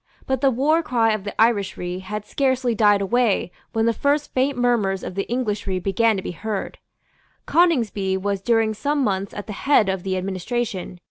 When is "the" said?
0.41-0.49, 1.25-1.35, 3.85-3.93, 5.13-5.29, 9.45-9.53, 10.01-10.17